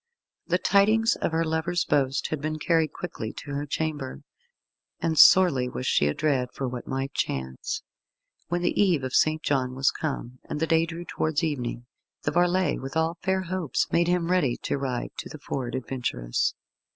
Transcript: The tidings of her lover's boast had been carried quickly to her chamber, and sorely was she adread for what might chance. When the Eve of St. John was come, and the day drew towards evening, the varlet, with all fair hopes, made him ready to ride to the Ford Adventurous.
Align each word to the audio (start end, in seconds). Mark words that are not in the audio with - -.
The 0.47 0.57
tidings 0.57 1.15
of 1.17 1.31
her 1.31 1.45
lover's 1.45 1.85
boast 1.85 2.29
had 2.29 2.41
been 2.41 2.57
carried 2.57 2.91
quickly 2.91 3.31
to 3.33 3.51
her 3.51 3.67
chamber, 3.67 4.21
and 4.99 5.15
sorely 5.15 5.69
was 5.69 5.85
she 5.85 6.07
adread 6.07 6.47
for 6.55 6.67
what 6.67 6.87
might 6.87 7.13
chance. 7.13 7.83
When 8.47 8.63
the 8.63 8.81
Eve 8.81 9.03
of 9.03 9.13
St. 9.13 9.43
John 9.43 9.75
was 9.75 9.91
come, 9.91 10.39
and 10.49 10.59
the 10.59 10.65
day 10.65 10.87
drew 10.87 11.05
towards 11.05 11.43
evening, 11.43 11.85
the 12.23 12.31
varlet, 12.31 12.81
with 12.81 12.97
all 12.97 13.19
fair 13.21 13.41
hopes, 13.43 13.85
made 13.91 14.07
him 14.07 14.31
ready 14.31 14.57
to 14.63 14.79
ride 14.79 15.11
to 15.19 15.29
the 15.29 15.37
Ford 15.37 15.75
Adventurous. 15.75 16.55